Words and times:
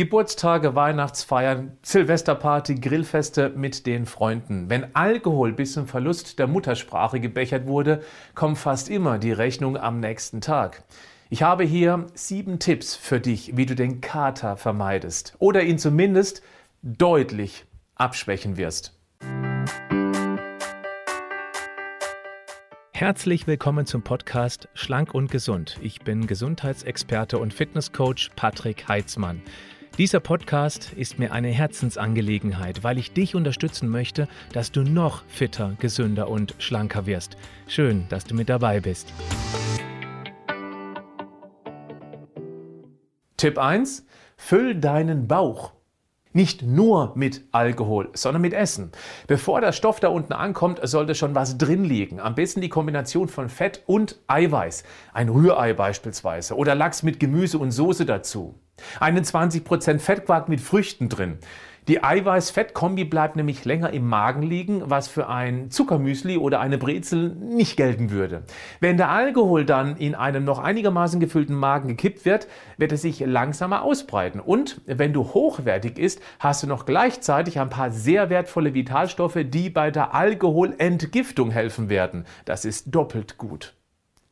Geburtstage, 0.00 0.74
Weihnachtsfeiern, 0.74 1.76
Silvesterparty, 1.82 2.76
Grillfeste 2.76 3.50
mit 3.50 3.84
den 3.84 4.06
Freunden. 4.06 4.70
Wenn 4.70 4.96
Alkohol 4.96 5.52
bis 5.52 5.74
zum 5.74 5.86
Verlust 5.86 6.38
der 6.38 6.46
Muttersprache 6.46 7.20
gebechert 7.20 7.66
wurde, 7.66 8.02
kommt 8.34 8.56
fast 8.56 8.88
immer 8.88 9.18
die 9.18 9.32
Rechnung 9.32 9.76
am 9.76 10.00
nächsten 10.00 10.40
Tag. 10.40 10.84
Ich 11.28 11.42
habe 11.42 11.64
hier 11.64 12.06
sieben 12.14 12.58
Tipps 12.58 12.96
für 12.96 13.20
dich, 13.20 13.58
wie 13.58 13.66
du 13.66 13.74
den 13.74 14.00
Kater 14.00 14.56
vermeidest 14.56 15.36
oder 15.38 15.64
ihn 15.64 15.78
zumindest 15.78 16.40
deutlich 16.80 17.66
abschwächen 17.94 18.56
wirst. 18.56 18.98
Herzlich 22.92 23.46
willkommen 23.46 23.84
zum 23.84 24.00
Podcast 24.00 24.70
Schlank 24.72 25.12
und 25.12 25.30
Gesund. 25.30 25.76
Ich 25.82 26.00
bin 26.00 26.26
Gesundheitsexperte 26.26 27.36
und 27.36 27.52
Fitnesscoach 27.52 28.30
Patrick 28.34 28.88
Heitzmann. 28.88 29.42
Dieser 30.00 30.20
Podcast 30.20 30.94
ist 30.94 31.18
mir 31.18 31.30
eine 31.30 31.48
Herzensangelegenheit, 31.48 32.82
weil 32.82 32.96
ich 32.96 33.12
dich 33.12 33.34
unterstützen 33.34 33.86
möchte, 33.90 34.28
dass 34.54 34.72
du 34.72 34.82
noch 34.82 35.22
fitter, 35.28 35.76
gesünder 35.78 36.30
und 36.30 36.54
schlanker 36.58 37.04
wirst. 37.04 37.36
Schön, 37.66 38.06
dass 38.08 38.24
du 38.24 38.34
mit 38.34 38.48
dabei 38.48 38.80
bist. 38.80 39.12
Tipp 43.36 43.58
1. 43.58 44.06
Füll 44.38 44.74
deinen 44.74 45.28
Bauch. 45.28 45.74
Nicht 46.32 46.62
nur 46.62 47.12
mit 47.16 47.42
Alkohol, 47.50 48.10
sondern 48.12 48.42
mit 48.42 48.52
Essen. 48.52 48.92
Bevor 49.26 49.60
der 49.60 49.72
Stoff 49.72 49.98
da 49.98 50.08
unten 50.08 50.32
ankommt, 50.32 50.78
sollte 50.84 51.16
schon 51.16 51.34
was 51.34 51.58
drin 51.58 51.82
liegen. 51.82 52.20
Am 52.20 52.36
besten 52.36 52.60
die 52.60 52.68
Kombination 52.68 53.26
von 53.26 53.48
Fett 53.48 53.82
und 53.86 54.20
Eiweiß. 54.28 54.84
Ein 55.12 55.28
Rührei 55.28 55.72
beispielsweise 55.72 56.54
oder 56.54 56.76
Lachs 56.76 57.02
mit 57.02 57.18
Gemüse 57.18 57.58
und 57.58 57.72
Soße 57.72 58.06
dazu. 58.06 58.54
Einen 59.00 59.24
20% 59.24 59.98
Fettquark 59.98 60.48
mit 60.48 60.60
Früchten 60.60 61.08
drin. 61.08 61.38
Die 61.90 62.04
Eiweiß-Fett-Kombi 62.04 63.04
bleibt 63.04 63.34
nämlich 63.34 63.64
länger 63.64 63.92
im 63.92 64.06
Magen 64.06 64.42
liegen, 64.42 64.88
was 64.88 65.08
für 65.08 65.28
ein 65.28 65.72
Zuckermüsli 65.72 66.38
oder 66.38 66.60
eine 66.60 66.78
Brezel 66.78 67.30
nicht 67.34 67.76
gelten 67.76 68.12
würde. 68.12 68.44
Wenn 68.78 68.96
der 68.96 69.10
Alkohol 69.10 69.64
dann 69.64 69.96
in 69.96 70.14
einem 70.14 70.44
noch 70.44 70.60
einigermaßen 70.60 71.18
gefüllten 71.18 71.56
Magen 71.56 71.88
gekippt 71.88 72.24
wird, 72.24 72.46
wird 72.76 72.92
er 72.92 72.96
sich 72.96 73.18
langsamer 73.18 73.82
ausbreiten. 73.82 74.38
Und 74.38 74.80
wenn 74.86 75.12
du 75.12 75.34
hochwertig 75.34 75.98
isst, 75.98 76.22
hast 76.38 76.62
du 76.62 76.68
noch 76.68 76.86
gleichzeitig 76.86 77.58
ein 77.58 77.70
paar 77.70 77.90
sehr 77.90 78.30
wertvolle 78.30 78.72
Vitalstoffe, 78.72 79.40
die 79.42 79.68
bei 79.68 79.90
der 79.90 80.14
Alkoholentgiftung 80.14 81.50
helfen 81.50 81.88
werden. 81.88 82.24
Das 82.44 82.64
ist 82.64 82.94
doppelt 82.94 83.36
gut. 83.36 83.74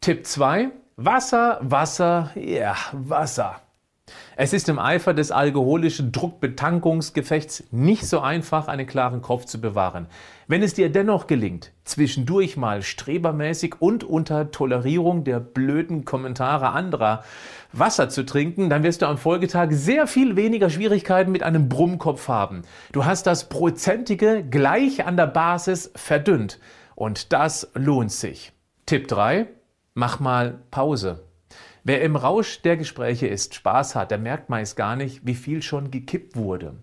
Tipp 0.01 0.27
2. 0.27 0.71
Wasser, 0.95 1.59
Wasser, 1.61 2.31
ja, 2.37 2.77
Wasser. 2.93 3.63
Es 4.37 4.53
ist 4.53 4.69
im 4.69 4.79
Eifer 4.79 5.15
des 5.15 5.31
alkoholischen 5.31 6.13
Druckbetankungsgefechts 6.13 7.65
nicht 7.71 8.07
so 8.07 8.21
einfach, 8.21 8.69
einen 8.69 8.87
klaren 8.87 9.23
Kopf 9.23 9.45
zu 9.45 9.61
bewahren. 9.61 10.07
Wenn 10.47 10.63
es 10.63 10.75
dir 10.75 10.91
dennoch 10.91 11.27
gelingt, 11.27 11.73
zwischendurch 11.85 12.57
mal 12.57 12.83
strebermäßig 12.83 13.81
und 13.81 14.05
unter 14.05 14.51
Tolerierung 14.51 15.25
der 15.25 15.41
blöden 15.41 16.05
Kommentare 16.05 16.71
anderer 16.71 17.23
Wasser 17.73 18.09
zu 18.09 18.25
trinken, 18.25 18.71
dann 18.71 18.83
wirst 18.83 19.03
du 19.03 19.07
am 19.07 19.19
Folgetag 19.19 19.69
sehr 19.73 20.07
viel 20.07 20.37
weniger 20.37 20.71
Schwierigkeiten 20.71 21.33
mit 21.33 21.43
einem 21.43 21.69
Brummkopf 21.69 22.29
haben. 22.29 22.63
Du 22.93 23.05
hast 23.05 23.27
das 23.27 23.49
Prozentige 23.49 24.43
gleich 24.43 25.07
an 25.07 25.17
der 25.17 25.27
Basis 25.27 25.91
verdünnt. 25.95 26.59
Und 26.95 27.33
das 27.33 27.71
lohnt 27.75 28.11
sich. 28.11 28.53
Tipp 28.87 29.07
3. 29.07 29.47
Mach 29.95 30.19
mal 30.19 30.61
Pause. 30.71 31.28
Wer 31.89 32.03
im 32.03 32.17
Rausch 32.17 32.61
der 32.61 32.77
Gespräche 32.77 33.29
ist, 33.29 33.55
Spaß 33.55 33.97
hat, 33.97 34.11
der 34.11 34.19
merkt 34.19 34.51
meist 34.51 34.77
gar 34.77 34.95
nicht, 34.95 35.25
wie 35.25 35.35
viel 35.35 35.63
schon 35.63 35.91
gekippt 35.91 36.37
wurde. 36.37 36.75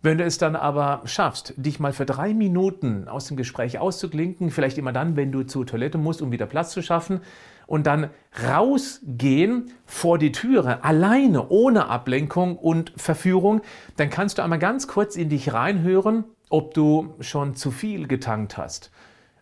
Wenn 0.00 0.16
du 0.16 0.22
es 0.22 0.38
dann 0.38 0.54
aber 0.54 1.02
schaffst, 1.06 1.54
dich 1.56 1.80
mal 1.80 1.92
für 1.92 2.06
drei 2.06 2.34
Minuten 2.34 3.08
aus 3.08 3.26
dem 3.26 3.36
Gespräch 3.36 3.80
auszuklinken, 3.80 4.52
vielleicht 4.52 4.78
immer 4.78 4.92
dann, 4.92 5.16
wenn 5.16 5.32
du 5.32 5.42
zur 5.42 5.66
Toilette 5.66 5.98
musst, 5.98 6.22
um 6.22 6.30
wieder 6.30 6.46
Platz 6.46 6.70
zu 6.70 6.82
schaffen, 6.82 7.20
und 7.66 7.88
dann 7.88 8.10
rausgehen 8.46 9.72
vor 9.86 10.18
die 10.18 10.30
Türe, 10.30 10.84
alleine, 10.84 11.48
ohne 11.48 11.88
Ablenkung 11.88 12.56
und 12.56 12.92
Verführung, 12.96 13.60
dann 13.96 14.08
kannst 14.08 14.38
du 14.38 14.42
einmal 14.42 14.60
ganz 14.60 14.86
kurz 14.86 15.16
in 15.16 15.30
dich 15.30 15.52
reinhören, 15.52 16.22
ob 16.48 16.74
du 16.74 17.16
schon 17.18 17.56
zu 17.56 17.72
viel 17.72 18.06
getankt 18.06 18.56
hast. 18.56 18.92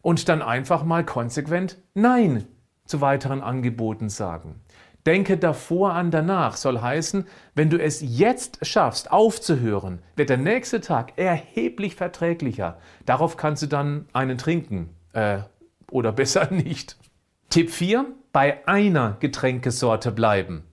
Und 0.00 0.31
dann 0.31 0.41
einfach 0.41 0.84
mal 0.84 1.04
konsequent 1.04 1.76
Nein 1.92 2.47
zu 2.87 3.03
weiteren 3.03 3.42
Angeboten 3.42 4.08
sagen. 4.08 4.62
Denke 5.06 5.36
davor 5.36 5.94
an 5.94 6.12
danach 6.12 6.56
soll 6.56 6.80
heißen, 6.80 7.26
wenn 7.54 7.70
du 7.70 7.78
es 7.80 8.00
jetzt 8.02 8.64
schaffst, 8.64 9.10
aufzuhören, 9.10 10.00
wird 10.14 10.30
der 10.30 10.36
nächste 10.36 10.80
Tag 10.80 11.14
erheblich 11.16 11.96
verträglicher. 11.96 12.78
Darauf 13.04 13.36
kannst 13.36 13.62
du 13.64 13.66
dann 13.66 14.06
einen 14.12 14.38
trinken. 14.38 14.90
Äh, 15.12 15.40
oder 15.90 16.12
besser 16.12 16.48
nicht. 16.50 16.96
Tipp 17.50 17.70
4. 17.70 18.06
Bei 18.32 18.66
einer 18.66 19.16
Getränkesorte 19.20 20.12
bleiben. 20.12 20.64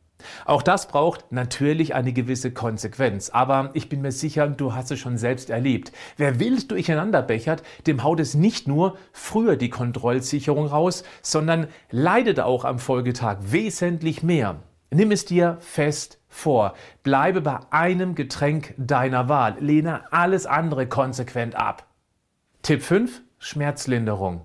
Auch 0.46 0.62
das 0.62 0.88
braucht 0.88 1.32
natürlich 1.32 1.96
eine 1.96 2.14
gewisse 2.14 2.52
Konsequenz, 2.52 3.30
aber 3.30 3.72
ich 3.74 3.90
bin 3.90 4.02
mir 4.02 4.12
sicher, 4.12 4.48
du 4.48 4.74
hast 4.74 4.92
es 4.92 5.00
schon 5.00 5.18
selbst 5.18 5.50
erlebt. 5.50 5.92
Wer 6.18 6.40
wild 6.40 6.72
durcheinander 6.72 7.22
bechert, 7.22 7.64
dem 7.88 8.04
haut 8.04 8.20
es 8.20 8.34
nicht 8.34 8.68
nur 8.68 8.98
früher 9.12 9.56
die 9.56 9.70
Kontrollsicherung 9.70 10.68
raus, 10.68 11.04
sondern 11.22 11.68
leidet 11.92 12.40
auch 12.40 12.66
am 12.66 12.80
Folgetag 12.80 13.38
wesentlich 13.42 14.24
mehr. 14.24 14.58
Nimm 14.92 15.12
es 15.12 15.26
dir 15.26 15.58
fest 15.60 16.20
vor. 16.28 16.74
Bleibe 17.04 17.42
bei 17.42 17.60
einem 17.70 18.16
Getränk 18.16 18.74
deiner 18.78 19.30
Wahl. 19.30 19.56
Lehne 19.60 20.12
alles 20.12 20.48
andere 20.48 20.88
konsequent 20.88 21.56
ab. 21.56 21.86
Tipp 22.64 22.82
5. 22.82 23.22
Schmerzlinderung. 23.38 24.42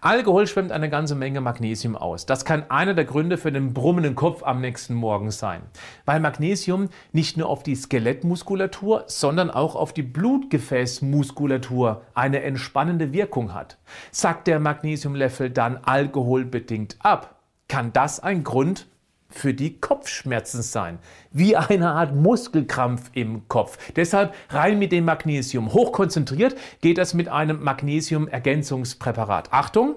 Alkohol 0.00 0.46
schwemmt 0.46 0.72
eine 0.72 0.90
ganze 0.90 1.14
Menge 1.14 1.40
Magnesium 1.40 1.96
aus. 1.96 2.26
Das 2.26 2.44
kann 2.44 2.70
einer 2.70 2.94
der 2.94 3.04
Gründe 3.04 3.38
für 3.38 3.52
den 3.52 3.72
brummenden 3.72 4.14
Kopf 4.14 4.42
am 4.42 4.60
nächsten 4.60 4.94
Morgen 4.94 5.30
sein, 5.30 5.62
weil 6.04 6.20
Magnesium 6.20 6.88
nicht 7.12 7.36
nur 7.36 7.48
auf 7.48 7.62
die 7.62 7.74
Skelettmuskulatur, 7.74 9.04
sondern 9.06 9.50
auch 9.50 9.76
auf 9.76 9.92
die 9.92 10.02
Blutgefäßmuskulatur 10.02 12.02
eine 12.14 12.42
entspannende 12.42 13.12
Wirkung 13.12 13.54
hat. 13.54 13.78
Sagt 14.10 14.46
der 14.46 14.60
Magnesiumlevel 14.60 15.50
dann 15.50 15.78
alkoholbedingt 15.78 16.96
ab, 17.00 17.36
kann 17.68 17.92
das 17.92 18.20
ein 18.20 18.42
Grund 18.42 18.86
für 19.30 19.54
die 19.54 19.80
Kopfschmerzen 19.80 20.62
sein. 20.62 20.98
Wie 21.32 21.56
eine 21.56 21.90
Art 21.92 22.14
Muskelkrampf 22.14 23.10
im 23.14 23.48
Kopf. 23.48 23.78
Deshalb 23.94 24.34
rein 24.50 24.78
mit 24.78 24.92
dem 24.92 25.04
Magnesium. 25.04 25.72
Hochkonzentriert 25.72 26.56
geht 26.80 26.98
das 26.98 27.14
mit 27.14 27.28
einem 27.28 27.62
Magnesium-Ergänzungspräparat. 27.62 29.52
Achtung! 29.52 29.96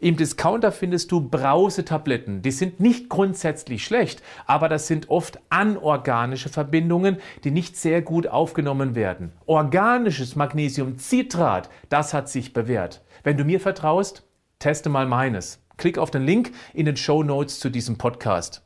Im 0.00 0.16
Discounter 0.16 0.70
findest 0.70 1.10
du 1.10 1.20
Brausetabletten. 1.20 2.42
Die 2.42 2.50
sind 2.50 2.80
nicht 2.80 3.08
grundsätzlich 3.08 3.84
schlecht, 3.84 4.22
aber 4.46 4.68
das 4.68 4.86
sind 4.86 5.10
oft 5.10 5.40
anorganische 5.48 6.48
Verbindungen, 6.48 7.16
die 7.42 7.50
nicht 7.50 7.76
sehr 7.76 8.02
gut 8.02 8.26
aufgenommen 8.26 8.94
werden. 8.94 9.32
Organisches 9.46 10.36
Magnesiumcitrat, 10.36 11.70
das 11.88 12.14
hat 12.14 12.28
sich 12.28 12.52
bewährt. 12.52 13.02
Wenn 13.24 13.36
du 13.36 13.44
mir 13.44 13.58
vertraust, 13.60 14.24
teste 14.58 14.90
mal 14.90 15.06
meines. 15.06 15.60
Klick 15.76 15.98
auf 15.98 16.10
den 16.10 16.22
Link 16.22 16.52
in 16.72 16.86
den 16.86 16.96
Show 16.96 17.22
Notes 17.22 17.58
zu 17.58 17.68
diesem 17.68 17.98
Podcast. 17.98 18.62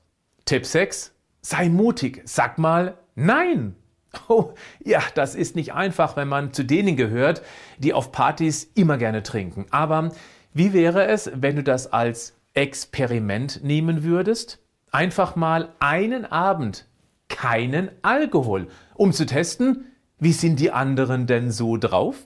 Tipp 0.49 0.65
6. 0.65 1.13
Sei 1.43 1.69
mutig. 1.69 2.23
Sag 2.25 2.57
mal 2.57 2.97
Nein. 3.15 3.77
Oh, 4.29 4.55
ja, 4.83 5.03
das 5.15 5.35
ist 5.35 5.55
nicht 5.55 5.75
einfach, 5.75 6.17
wenn 6.17 6.29
man 6.29 6.55
zu 6.55 6.65
denen 6.65 6.97
gehört, 6.97 7.43
die 7.77 7.93
auf 7.93 8.11
Partys 8.11 8.65
immer 8.75 8.97
gerne 8.97 9.23
trinken. 9.23 9.67
Aber 9.71 10.13
wie 10.55 10.73
wäre 10.73 11.05
es, 11.05 11.31
wenn 11.35 11.57
du 11.57 11.63
das 11.63 11.93
als 11.93 12.35
Experiment 12.55 13.63
nehmen 13.63 14.05
würdest? 14.05 14.61
Einfach 14.91 15.37
mal 15.37 15.75
einen 15.81 16.25
Abend 16.25 16.87
keinen 17.29 17.91
Alkohol, 18.01 18.69
um 18.95 19.13
zu 19.13 19.27
testen, 19.27 19.93
wie 20.19 20.33
sind 20.33 20.59
die 20.59 20.71
anderen 20.71 21.27
denn 21.27 21.51
so 21.51 21.77
drauf? 21.77 22.25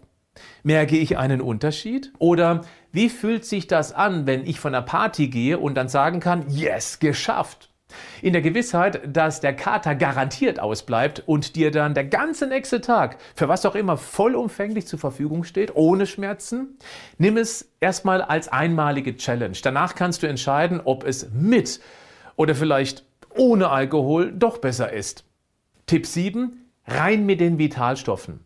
Merke 0.63 0.97
ich 0.97 1.19
einen 1.19 1.41
Unterschied? 1.41 2.13
Oder 2.21 2.61
wie 2.93 3.09
fühlt 3.09 3.45
sich 3.45 3.67
das 3.67 3.93
an, 3.93 4.29
wenn 4.29 4.47
ich 4.47 4.61
von 4.61 4.73
einer 4.73 4.87
Party 4.87 5.27
gehe 5.27 5.59
und 5.59 5.75
dann 5.75 5.89
sagen 5.89 6.21
kann, 6.21 6.49
yes, 6.49 7.01
geschafft? 7.01 7.72
In 8.21 8.33
der 8.33 8.43
Gewissheit, 8.43 9.01
dass 9.07 9.41
der 9.41 9.55
Kater 9.55 9.95
garantiert 9.95 10.61
ausbleibt 10.61 11.23
und 11.27 11.57
dir 11.57 11.71
dann 11.71 11.95
der 11.95 12.05
ganze 12.05 12.47
nächste 12.47 12.81
Tag 12.81 13.19
für 13.35 13.49
was 13.49 13.67
auch 13.67 13.75
immer 13.75 13.97
vollumfänglich 13.97 14.87
zur 14.87 14.99
Verfügung 14.99 15.45
steht, 15.45 15.75
ohne 15.75 16.07
Schmerzen, 16.07 16.79
nimm 17.19 17.37
es 17.37 17.71
erstmal 17.81 18.23
als 18.23 18.49
einmalige 18.49 19.17
Challenge. 19.17 19.57
Danach 19.63 19.95
kannst 19.95 20.23
du 20.23 20.27
entscheiden, 20.27 20.81
ob 20.85 21.05
es 21.05 21.31
mit 21.33 21.81
oder 22.37 22.55
vielleicht 22.55 23.05
ohne 23.37 23.71
Alkohol 23.71 24.33
doch 24.33 24.59
besser 24.59 24.93
ist. 24.93 25.25
Tipp 25.87 26.07
7. 26.07 26.71
Rein 26.87 27.27
mit 27.27 27.41
den 27.41 27.59
Vitalstoffen. 27.59 28.41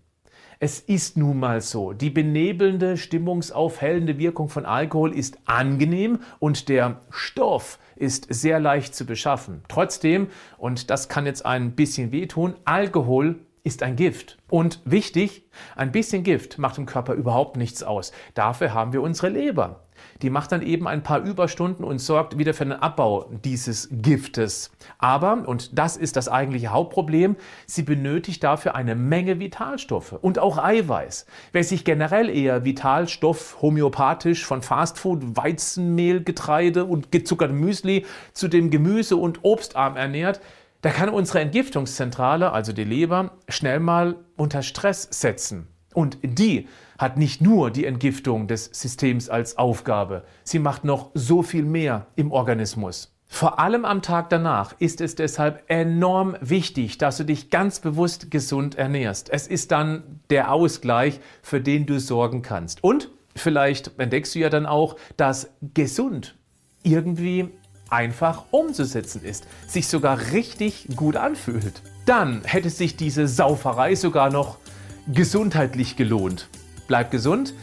Es 0.58 0.80
ist 0.80 1.18
nun 1.18 1.38
mal 1.38 1.60
so, 1.60 1.92
die 1.92 2.08
benebelnde, 2.08 2.96
stimmungsaufhellende 2.96 4.16
Wirkung 4.16 4.48
von 4.48 4.64
Alkohol 4.64 5.14
ist 5.14 5.38
angenehm 5.44 6.20
und 6.38 6.70
der 6.70 7.02
Stoff 7.10 7.78
ist 7.94 8.26
sehr 8.30 8.58
leicht 8.58 8.94
zu 8.94 9.04
beschaffen. 9.04 9.62
Trotzdem, 9.68 10.28
und 10.56 10.88
das 10.88 11.10
kann 11.10 11.26
jetzt 11.26 11.44
ein 11.44 11.72
bisschen 11.72 12.10
wehtun, 12.10 12.54
Alkohol 12.64 13.40
ist 13.64 13.82
ein 13.82 13.96
Gift. 13.96 14.38
Und 14.48 14.80
wichtig, 14.86 15.44
ein 15.74 15.92
bisschen 15.92 16.22
Gift 16.22 16.56
macht 16.56 16.78
im 16.78 16.86
Körper 16.86 17.12
überhaupt 17.12 17.58
nichts 17.58 17.82
aus. 17.82 18.12
Dafür 18.32 18.72
haben 18.72 18.94
wir 18.94 19.02
unsere 19.02 19.28
Leber. 19.28 19.85
Die 20.22 20.31
macht 20.31 20.52
dann 20.52 20.62
eben 20.62 20.87
ein 20.87 21.02
paar 21.02 21.20
Überstunden 21.20 21.84
und 21.84 21.98
sorgt 21.98 22.38
wieder 22.38 22.54
für 22.54 22.64
den 22.64 22.72
Abbau 22.72 23.31
dieses 23.44 23.88
Giftes. 23.90 24.70
Aber, 24.98 25.46
und 25.46 25.78
das 25.78 25.96
ist 25.96 26.16
das 26.16 26.28
eigentliche 26.28 26.69
Hauptproblem, 26.69 27.37
sie 27.66 27.82
benötigt 27.82 28.43
dafür 28.43 28.75
eine 28.75 28.94
Menge 28.94 29.38
Vitalstoffe 29.38 30.12
und 30.12 30.38
auch 30.38 30.58
Eiweiß. 30.58 31.26
Wer 31.52 31.64
sich 31.64 31.84
generell 31.84 32.28
eher 32.28 32.64
Vitalstoff 32.64 33.60
homöopathisch 33.62 34.44
von 34.44 34.62
Fastfood, 34.62 35.37
Weizenmehl, 35.37 36.22
Getreide 36.22 36.84
und 36.84 37.12
gezuckertem 37.12 37.58
Müsli 37.58 38.06
zu 38.32 38.49
dem 38.49 38.70
Gemüse- 38.70 39.16
und 39.16 39.40
Obstarm 39.42 39.96
ernährt, 39.96 40.40
da 40.82 40.90
kann 40.90 41.08
unsere 41.08 41.40
Entgiftungszentrale, 41.40 42.52
also 42.52 42.72
die 42.72 42.84
Leber, 42.84 43.32
schnell 43.49 43.81
mal 43.81 44.16
unter 44.37 44.62
Stress 44.62 45.08
setzen. 45.10 45.66
Und 45.96 46.19
die 46.22 46.69
hat 46.98 47.16
nicht 47.16 47.40
nur 47.40 47.70
die 47.70 47.87
Entgiftung 47.87 48.48
des 48.48 48.66
Systems 48.66 49.31
als 49.31 49.56
Aufgabe, 49.56 50.25
sie 50.44 50.58
macht 50.58 50.84
noch 50.84 51.10
so 51.14 51.43
viel 51.43 51.64
mehr 51.64 52.08
im 52.16 52.32
Organismus. 52.32 53.14
Vor 53.26 53.58
allem 53.58 53.87
am 53.87 54.02
Tag 54.02 54.28
danach 54.28 54.75
ist 54.78 55.00
es 55.00 55.14
deshalb 55.14 55.64
enorm 55.69 56.37
wichtig, 56.43 56.98
dass 56.98 57.16
du 57.16 57.25
dich 57.25 57.48
ganz 57.48 57.81
bewusst 57.81 58.31
gesund 58.31 58.75
ernährst. 58.75 59.31
Es 59.31 59.46
ist 59.46 59.72
dann 59.72 60.20
der 60.28 60.52
Ausgleich, 60.52 61.19
für 61.40 61.62
den 61.62 61.87
du 61.87 61.99
sorgen 61.99 62.42
kannst. 62.42 62.84
Und 62.84 63.08
vielleicht 63.34 63.99
entdeckst 63.99 64.34
du 64.34 64.40
ja 64.40 64.50
dann 64.50 64.66
auch, 64.66 64.96
dass 65.16 65.49
gesund 65.72 66.37
irgendwie 66.82 67.49
einfach 67.88 68.44
umzusetzen 68.50 69.25
ist, 69.25 69.46
sich 69.66 69.88
sogar 69.88 70.32
richtig 70.32 70.88
gut 70.94 71.16
anfühlt. 71.16 71.81
Dann 72.04 72.42
hätte 72.44 72.69
sich 72.69 72.96
diese 72.96 73.26
Sauferei 73.26 73.94
sogar 73.94 74.31
noch 74.31 74.58
gesundheitlich 75.06 75.96
gelohnt. 75.96 76.48
Bleib 76.86 77.10
gesund, 77.10 77.54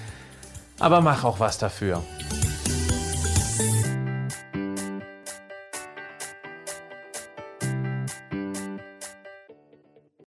aber 0.79 1.01
mach 1.01 1.23
auch 1.23 1.39
was 1.39 1.57
dafür. 1.57 2.03